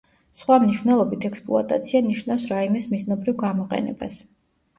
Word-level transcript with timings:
სხვა 0.43 0.55
მნიშვნელობით 0.61 1.27
ექსპლუატაცია 1.29 2.01
ნიშნავს 2.07 2.47
რაიმეს 2.53 2.89
მიზნობრივ 2.95 3.37
გამოყენებას. 3.45 4.19